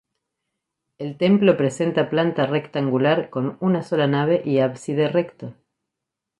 [0.97, 5.53] El templo presenta planta rectangular con una sola nave y ábside recto.